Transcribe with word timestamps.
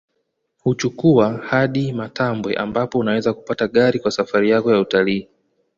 Hukuchukua 0.63 1.31
hadi 1.37 1.93
Matambwe 1.93 2.55
ambapo 2.55 2.99
unaweza 2.99 3.33
kupata 3.33 3.67
gari 3.67 3.99
kwa 3.99 4.11
safari 4.11 4.49
yako 4.49 4.71
ya 4.73 4.79
utalii 4.79 5.27